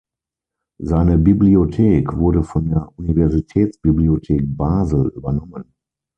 Seine 0.81 1.19
Bibliothek 1.19 2.17
wurde 2.17 2.41
von 2.41 2.65
der 2.67 2.91
Universitätsbibliothek 2.97 4.45
Basel 4.57 5.09
übernommen. 5.15 5.75